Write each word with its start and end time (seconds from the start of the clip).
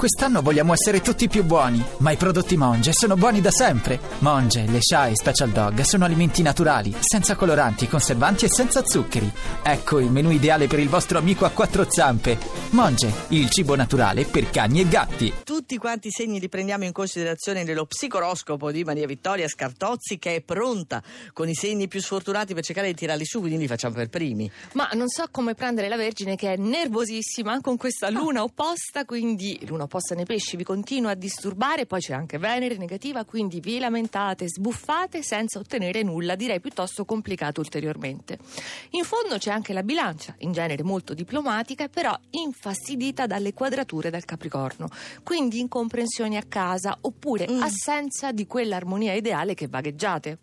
Quest'anno 0.00 0.40
vogliamo 0.40 0.72
essere 0.72 1.02
tutti 1.02 1.28
più 1.28 1.44
buoni, 1.44 1.84
ma 1.98 2.10
i 2.10 2.16
prodotti 2.16 2.56
Monge 2.56 2.90
sono 2.94 3.16
buoni 3.16 3.42
da 3.42 3.50
sempre. 3.50 4.00
Monge, 4.20 4.64
le 4.66 4.78
Sha 4.80 5.08
e 5.08 5.14
Special 5.14 5.50
Dog 5.50 5.82
sono 5.82 6.06
alimenti 6.06 6.40
naturali, 6.40 6.96
senza 7.00 7.36
coloranti, 7.36 7.86
conservanti 7.86 8.46
e 8.46 8.48
senza 8.48 8.82
zuccheri. 8.82 9.30
Ecco 9.62 9.98
il 9.98 10.10
menù 10.10 10.30
ideale 10.30 10.68
per 10.68 10.78
il 10.78 10.88
vostro 10.88 11.18
amico 11.18 11.44
a 11.44 11.50
quattro 11.50 11.84
zampe. 11.86 12.38
Monge, 12.70 13.12
il 13.28 13.50
cibo 13.50 13.74
naturale 13.76 14.24
per 14.24 14.48
cani 14.48 14.80
e 14.80 14.88
gatti. 14.88 15.34
Tutti 15.44 15.76
quanti 15.76 16.08
i 16.08 16.12
segni 16.12 16.40
li 16.40 16.48
prendiamo 16.48 16.84
in 16.84 16.92
considerazione 16.92 17.62
nello 17.62 17.84
psicoroscopo 17.84 18.70
di 18.70 18.84
Maria 18.84 19.06
Vittoria 19.06 19.48
Scartozzi 19.48 20.18
che 20.18 20.36
è 20.36 20.40
pronta 20.40 21.02
con 21.34 21.46
i 21.46 21.54
segni 21.54 21.88
più 21.88 22.00
sfortunati 22.00 22.54
per 22.54 22.64
cercare 22.64 22.86
di 22.86 22.94
tirarli 22.94 23.26
su, 23.26 23.40
quindi 23.40 23.58
li 23.58 23.66
facciamo 23.66 23.96
per 23.96 24.08
primi. 24.08 24.50
Ma 24.72 24.88
non 24.94 25.08
so 25.08 25.26
come 25.30 25.54
prendere 25.54 25.88
la 25.88 25.96
Vergine 25.96 26.36
che 26.36 26.54
è 26.54 26.56
nervosissima 26.56 27.60
con 27.60 27.76
questa 27.76 28.08
luna 28.08 28.42
opposta, 28.42 29.04
quindi 29.04 29.60
luna 29.66 29.82
opposta 29.82 29.88
nei 30.14 30.24
pesci 30.24 30.56
vi 30.56 30.64
continua 30.64 31.10
a 31.10 31.14
disturbare, 31.14 31.86
poi 31.86 32.00
c'è 32.00 32.14
anche 32.14 32.38
Venere 32.38 32.76
negativa, 32.76 33.24
quindi 33.24 33.60
vi 33.60 33.78
lamentate, 33.78 34.48
sbuffate 34.48 35.22
senza 35.22 35.58
ottenere 35.58 36.02
nulla, 36.02 36.36
direi 36.36 36.60
piuttosto 36.60 37.04
complicato 37.04 37.60
ulteriormente. 37.60 38.38
In 38.90 39.04
fondo 39.04 39.36
c'è 39.38 39.50
anche 39.50 39.72
la 39.72 39.82
bilancia, 39.82 40.34
in 40.38 40.52
genere 40.52 40.82
molto 40.82 41.14
diplomatica, 41.14 41.88
però 41.88 42.16
infastidita 42.30 43.26
dalle 43.26 43.52
quadrature 43.52 44.10
del 44.10 44.24
Capricorno, 44.24 44.88
quindi 45.22 45.58
incomprensioni 45.58 46.36
a 46.36 46.44
casa 46.48 46.96
oppure 47.00 47.48
Mm. 47.50 47.62
assenza 47.62 48.32
di 48.32 48.46
quell'armonia 48.46 49.14
ideale 49.14 49.54
che 49.54 49.66
vagheggiate. 49.66 50.38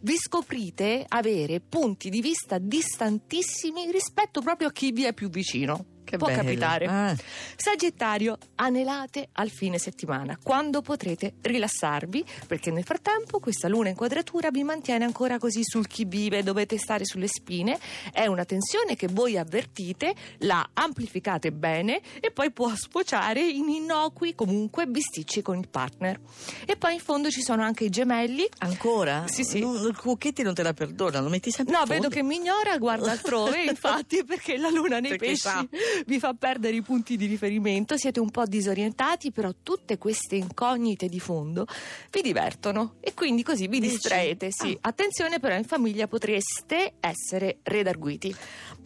Vi 0.00 0.16
scoprite 0.16 1.04
avere 1.08 1.60
punti 1.60 2.10
di 2.10 2.20
vista 2.20 2.58
distantissimi 2.58 3.90
rispetto 3.90 4.40
proprio 4.40 4.68
a 4.68 4.72
chi 4.72 4.92
vi 4.92 5.04
è 5.04 5.12
più 5.12 5.28
vicino. 5.30 5.86
Che 6.14 6.20
Può 6.20 6.28
bello. 6.28 6.42
capitare. 6.42 6.86
Ah. 6.86 7.16
Sagittario, 7.56 8.38
anelate 8.56 9.30
al 9.32 9.50
fine 9.50 9.78
settimana, 9.78 10.38
quando 10.40 10.80
potrete 10.80 11.34
rilassarvi, 11.40 12.24
perché 12.46 12.70
nel 12.70 12.84
frattempo 12.84 13.40
questa 13.40 13.66
luna 13.66 13.88
in 13.88 13.96
quadratura 13.96 14.50
vi 14.50 14.62
mantiene 14.62 15.04
ancora 15.04 15.38
così 15.38 15.62
sul 15.64 15.88
chi 15.88 16.04
vive, 16.04 16.42
dovete 16.44 16.78
stare 16.78 17.04
sulle 17.04 17.26
spine, 17.26 17.78
è 18.12 18.26
una 18.26 18.44
tensione 18.44 18.94
che 18.94 19.08
voi 19.10 19.36
avvertite, 19.36 20.14
la 20.38 20.68
amplificate 20.72 21.50
bene 21.50 22.00
e 22.20 22.30
poi 22.30 22.52
può 22.52 22.72
sfociare 22.74 23.40
in 23.40 23.68
innocui 23.68 24.34
comunque 24.36 24.86
bisticci 24.86 25.42
con 25.42 25.58
il 25.58 25.68
partner. 25.68 26.20
E 26.64 26.76
poi 26.76 26.94
in 26.94 27.00
fondo 27.00 27.30
ci 27.30 27.42
sono 27.42 27.62
anche 27.62 27.84
i 27.84 27.90
gemelli. 27.90 28.46
Ancora? 28.58 29.24
Sì, 29.26 29.42
sì. 29.42 29.58
Il 29.58 29.96
Cucchetti 29.98 30.42
non 30.42 30.54
te 30.54 30.62
la 30.62 30.74
perdona, 30.74 31.20
lo 31.20 31.28
metti 31.28 31.50
sempre 31.50 31.74
No, 31.76 31.84
vedo 31.86 32.08
che 32.08 32.22
mi 32.22 32.36
ignora, 32.36 32.78
guarda 32.78 33.10
altrove, 33.10 33.64
infatti, 33.66 34.24
perché 34.24 34.56
la 34.56 34.70
luna 34.70 35.00
nei 35.00 35.10
Perché 35.10 35.26
pesci 35.26 35.40
sa. 35.40 35.66
Vi 36.06 36.18
fa 36.18 36.34
perdere 36.34 36.76
i 36.76 36.82
punti 36.82 37.16
di 37.16 37.26
riferimento, 37.26 37.96
siete 37.96 38.20
un 38.20 38.30
po' 38.30 38.44
disorientati, 38.44 39.30
però 39.32 39.52
tutte 39.62 39.98
queste 39.98 40.36
incognite 40.36 41.06
di 41.08 41.20
fondo 41.20 41.66
vi 42.10 42.20
divertono 42.22 42.94
e 43.00 43.14
quindi 43.14 43.42
così 43.42 43.66
vi 43.68 43.80
distraete. 43.80 44.48
Sì. 44.50 44.76
Attenzione 44.80 45.38
però, 45.40 45.54
in 45.56 45.64
famiglia 45.64 46.06
potreste 46.06 46.94
essere 47.00 47.58
redarguiti. 47.62 48.34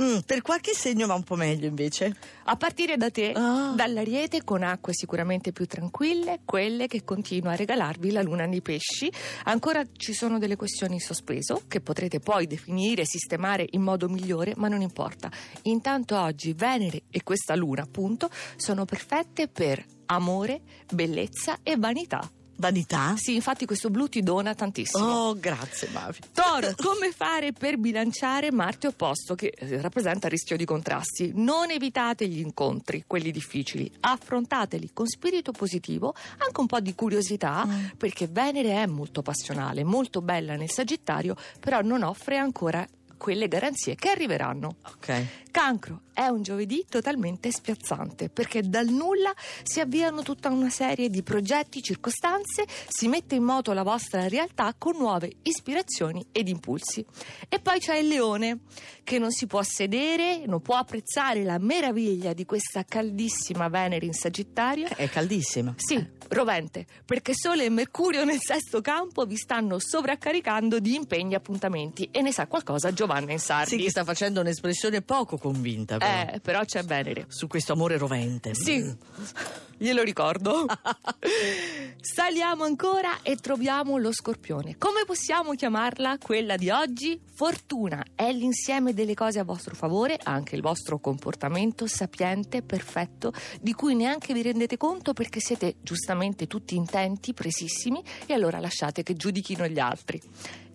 Mm, 0.03 0.19
per 0.27 0.43
qualche 0.43 0.73
segno 0.75 1.07
va 1.07 1.15
un 1.15 1.25
po' 1.25 1.35
meglio 1.37 1.67
invece. 1.67 2.15
A 2.45 2.57
partire 2.57 2.97
da 2.97 3.11
te, 3.11 3.33
Ah. 3.35 3.73
dall'ariete 3.75 4.45
con 4.45 4.63
acque 4.63 4.93
sicuramente 4.95 5.53
più 5.53 5.67
tranquille, 5.67 6.41
quelle 6.45 6.87
che 6.87 7.05
continua 7.05 7.53
a 7.53 7.57
regalarvi 7.57 8.11
la 8.13 8.23
luna 8.23 8.47
nei 8.47 8.63
pesci. 8.63 9.11
Ancora 9.45 9.85
ci 9.97 10.13
sono 10.13 10.39
delle 10.39 10.57
questioni 10.57 10.95
in 10.95 11.01
sospeso 11.01 11.63
che 11.69 11.81
potrete 11.81 12.21
poi 12.21 12.47
definire 12.47 13.05
sistemare 13.05 13.67
in 13.71 13.83
modo 13.83 14.09
migliore, 14.09 14.55
ma 14.57 14.69
non 14.69 14.81
importa. 14.81 15.31
Intanto 15.63 16.19
oggi 16.19 16.53
Venere 16.53 16.98
e 17.11 17.23
questa 17.23 17.55
luna, 17.55 17.83
appunto, 17.83 18.31
sono 18.57 18.85
perfette 18.85 19.49
per 19.49 19.85
amore, 20.07 20.61
bellezza 20.93 21.59
e 21.63 21.77
vanità. 21.77 22.29
Vanità? 22.61 23.15
Sì, 23.17 23.37
infatti 23.37 23.67
questo 23.67 23.89
blu 23.89 24.09
ti 24.09 24.21
dona 24.21 24.53
tantissimo. 24.53 25.05
Oh, 25.05 25.39
grazie 25.39 25.89
Mavi. 25.93 26.19
Toro, 26.33 26.73
come 26.83 27.13
fare 27.13 27.53
per 27.53 27.79
bilanciare 27.79 28.51
Marte 28.51 28.89
opposto 28.89 29.37
che 29.37 29.55
eh, 29.57 29.81
rappresenta 29.81 30.27
il 30.27 30.33
rischio 30.33 30.57
di 30.57 30.65
contrasti? 30.65 31.31
Non 31.37 31.71
evitate 31.71 32.27
gli 32.27 32.41
incontri, 32.41 33.05
quelli 33.07 33.31
difficili, 33.31 33.89
affrontateli 34.01 34.91
con 34.93 35.07
spirito 35.07 35.53
positivo, 35.53 36.15
anche 36.39 36.61
un 36.61 36.67
po' 36.67 36.81
di 36.81 36.97
curiosità, 36.97 37.65
perché 37.97 38.27
Venere 38.27 38.83
è 38.83 38.87
molto 38.87 39.23
passionale, 39.23 39.85
molto 39.85 40.21
bella 40.21 40.57
nel 40.57 40.71
Sagittario, 40.71 41.37
però 41.61 41.81
non 41.81 42.03
offre 42.03 42.39
ancora 42.39 42.85
quelle 43.19 43.49
garanzie 43.49 43.95
che 43.95 44.09
arriveranno. 44.09 44.77
Ok. 44.87 45.27
Cancro 45.51 46.03
è 46.15 46.27
un 46.27 46.43
giovedì 46.43 46.87
totalmente 46.89 47.51
spiazzante 47.51 48.29
perché 48.29 48.63
dal 48.63 48.87
nulla 48.87 49.33
si 49.63 49.81
avviano 49.81 50.23
tutta 50.23 50.49
una 50.49 50.71
serie 50.71 51.11
di 51.11 51.23
progetti, 51.23 51.83
circostanze, 51.83 52.65
si 52.89 53.09
mette 53.09 53.35
in 53.35 53.43
moto 53.43 53.73
la 53.73 53.83
vostra 53.83 54.29
realtà 54.29 54.75
con 54.79 54.97
nuove 54.97 55.33
ispirazioni 55.43 56.25
ed 56.33 56.49
impulsi. 56.49 57.05
E 57.49 57.61
poi 57.61 57.79
c'è 57.81 57.97
il 57.97 58.09
leone 58.09 58.61
che 59.05 59.19
non 59.19 59.31
si 59.31 59.47
può 59.47 59.63
sedere, 59.63 60.45
non 60.47 60.61
può 60.61 60.77
apprezzare 60.77 61.43
la 61.43 61.59
meraviglia 61.59 62.33
di 62.33 62.45
questa 62.45 62.85
caldissima 62.85 63.69
Venere 63.69 64.07
in 64.07 64.15
Sagittario. 64.15 64.87
È 64.89 65.09
caldissima. 65.09 65.75
Sì, 65.77 66.05
rovente, 66.31 66.87
perché 67.05 67.33
Sole 67.35 67.65
e 67.65 67.69
Mercurio 67.71 68.25
nel 68.25 68.39
sesto 68.41 68.81
campo 68.81 69.25
vi 69.25 69.37
stanno 69.37 69.79
sovraccaricando 69.79 70.79
di 70.81 70.95
impegni 70.95 71.33
e 71.33 71.37
appuntamenti 71.37 72.09
e 72.11 72.21
ne 72.23 72.33
sa 72.33 72.47
qualcosa 72.47 72.93
Giovanna 72.93 73.33
Insardi. 73.33 73.77
Sì, 73.77 73.83
che 73.83 73.91
sta 73.91 74.05
facendo 74.05 74.41
un'espressione 74.41 75.03
poco 75.03 75.37
convinta 75.39 75.99
però, 75.99 76.33
Eh, 76.33 76.41
però 76.41 76.65
c'è 76.65 76.83
Venere. 76.85 77.27
su 77.29 77.47
questo 77.47 77.73
amore 77.73 77.97
rovente. 77.99 78.55
Sì, 78.55 78.83
glielo 79.79 80.03
ricordo. 80.03 80.67
Saliamo 82.01 82.65
ancora 82.65 83.23
e 83.23 83.37
troviamo 83.37 83.97
lo 83.97 84.13
scorpione. 84.13 84.77
Come 84.77 85.05
possiamo 85.07 85.55
chiamarla 85.55 86.19
quella 86.19 86.57
di 86.57 86.69
oggi? 86.71 87.21
Fortuna 87.25 88.05
è 88.15 88.33
l'insieme 88.33 88.93
delle 88.93 89.15
cose 89.15 89.39
a 89.39 89.45
vostro 89.45 89.75
favore, 89.75 90.19
anche 90.23 90.57
il 90.57 90.63
vostro 90.63 90.99
comportamento 90.99 91.87
sapiente, 91.87 92.63
perfetto, 92.63 93.33
di 93.61 93.73
cui 93.73 93.95
neanche 93.95 94.35
vi 94.35 94.43
rendete 94.43 94.77
conto 94.77 95.13
perché 95.13 95.41
siete 95.41 95.77
giustamente 95.81 96.47
tutti 96.47 96.75
intenti, 96.75 97.33
presissimi, 97.33 98.03
e 98.27 98.35
allora 98.35 98.59
lasciate 98.59 99.03
che 99.03 99.15
giudichino 99.15 99.67
gli 99.67 99.79
altri. 99.79 100.21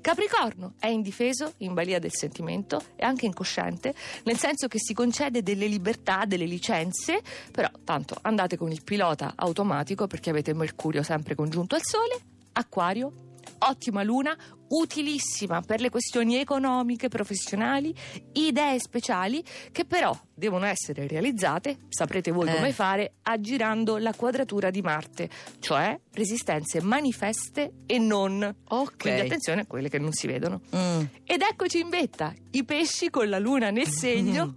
Capricorno 0.03 0.73
è 0.79 0.87
indifeso, 0.87 1.53
in 1.59 1.73
balia 1.73 1.97
del 1.97 2.11
sentimento 2.11 2.87
e 2.97 3.05
anche 3.05 3.25
incosciente, 3.25 3.95
nel 4.25 4.37
senso 4.37 4.67
che 4.67 4.77
si 4.77 4.93
concede 4.93 5.41
delle 5.41 5.65
libertà, 5.65 6.25
delle 6.27 6.43
licenze, 6.43 7.21
però 7.53 7.69
tanto 7.85 8.17
andate 8.21 8.57
con 8.57 8.69
il 8.69 8.83
pilota 8.83 9.31
automatico 9.33 10.05
perché 10.05 10.29
avete 10.29 10.53
Mercurio 10.53 11.03
sempre 11.03 11.35
congiunto 11.35 11.75
al 11.75 11.83
Sole. 11.85 12.19
Acquario, 12.51 13.13
ottima 13.59 14.03
luna, 14.03 14.35
utilissima 14.73 15.61
per 15.61 15.81
le 15.81 15.89
questioni 15.89 16.35
economiche, 16.37 17.07
professionali, 17.07 17.93
idee 18.33 18.79
speciali 18.79 19.43
che 19.71 19.85
però 19.85 20.17
devono 20.35 20.65
essere 20.65 21.07
realizzate, 21.07 21.77
saprete 21.89 22.31
voi 22.31 22.49
Eh. 22.49 22.55
come 22.55 22.71
fare, 22.71 23.13
aggirando 23.21 23.97
la 23.97 24.13
quadratura 24.13 24.71
di 24.71 24.81
Marte, 24.81 25.29
cioè 25.59 25.97
resistenze 26.13 26.81
manifeste 26.81 27.73
e 27.85 27.99
non. 27.99 28.53
Ok. 28.69 28.97
Quindi 28.97 29.21
attenzione 29.21 29.61
a 29.61 29.65
quelle 29.65 29.89
che 29.89 29.99
non 29.99 30.11
si 30.11 30.27
vedono. 30.27 30.61
Mm. 30.75 31.01
Ed 31.23 31.41
eccoci 31.41 31.79
in 31.79 31.89
vetta, 31.89 32.33
i 32.51 32.63
pesci 32.63 33.09
con 33.09 33.29
la 33.29 33.39
luna 33.39 33.69
nel 33.69 33.87
segno, 33.89 34.55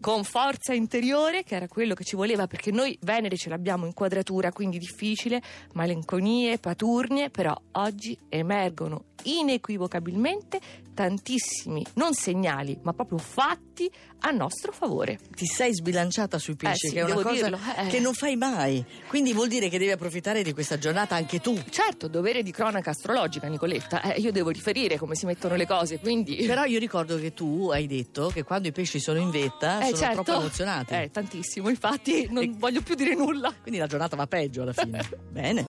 con 0.00 0.24
forza 0.24 0.74
interiore, 0.74 1.44
che 1.44 1.54
era 1.54 1.68
quello 1.68 1.94
che 1.94 2.04
ci 2.04 2.16
voleva, 2.16 2.46
perché 2.46 2.70
noi 2.72 2.98
Venere 3.02 3.36
ce 3.36 3.48
l'abbiamo 3.48 3.86
in 3.86 3.94
quadratura, 3.94 4.52
quindi 4.52 4.78
difficile, 4.78 5.40
malinconie, 5.74 6.58
paturnie, 6.58 7.30
però 7.30 7.56
oggi 7.72 8.18
emergono 8.28 9.04
inequivocabilmente 9.52 10.60
tantissimi, 10.94 11.84
non 11.94 12.12
segnali, 12.14 12.78
ma 12.82 12.92
proprio 12.92 13.18
fatti 13.18 13.90
a 14.24 14.30
nostro 14.30 14.72
favore. 14.72 15.18
Ti 15.34 15.46
sei 15.46 15.74
sbilanciata 15.74 16.38
sui 16.38 16.54
pesci, 16.54 16.86
Eh 16.86 16.88
sì, 16.90 16.94
che 16.94 17.00
è 17.00 17.04
una 17.04 17.14
cosa 17.14 17.30
dirlo, 17.32 17.58
eh. 17.78 17.86
che 17.88 17.98
non 17.98 18.12
fai 18.12 18.36
mai. 18.36 18.84
Quindi 19.08 19.32
vuol 19.32 19.48
dire 19.48 19.68
che 19.68 19.78
devi 19.78 19.90
approfittare 19.90 20.42
di 20.42 20.52
questa 20.52 20.78
giornata 20.78 21.14
anche 21.16 21.40
tu. 21.40 21.58
Certo, 21.70 22.08
dovere 22.08 22.42
di 22.42 22.50
cronaca 22.52 22.90
astrologica, 22.90 23.48
Nicoletta, 23.48 24.02
eh, 24.14 24.20
io 24.20 24.30
devo 24.32 24.50
riferire 24.50 24.96
come 24.98 25.14
si 25.14 25.26
mettono 25.26 25.56
le 25.56 25.66
cose, 25.66 25.98
quindi... 25.98 26.36
Però 26.46 26.64
io 26.64 26.78
ricordo 26.78 27.18
che 27.18 27.32
tu 27.32 27.70
hai 27.72 27.86
detto 27.86 28.28
che 28.28 28.42
quando 28.44 28.68
i 28.68 28.72
pesci 28.72 29.00
sono 29.00 29.18
in 29.18 29.30
vetta 29.30 29.80
Eh, 29.80 29.86
sono 29.86 29.96
certo. 29.96 30.22
troppo 30.22 30.40
emozionati. 30.40 30.94
Eh, 30.94 31.10
tantissimo, 31.10 31.68
infatti 31.68 32.28
non 32.30 32.42
E- 32.44 32.52
voglio 32.54 32.82
più 32.82 32.94
dire 32.94 33.14
nulla. 33.14 33.52
Quindi 33.60 33.80
la 33.80 33.86
giornata 33.86 34.14
va 34.14 34.26
peggio 34.26 34.62
alla 34.62 34.72
fine. 34.74 35.00
Bene. 35.32 35.60